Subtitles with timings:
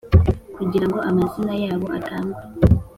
[0.55, 2.51] kugira ngo amazina yabo atangazwe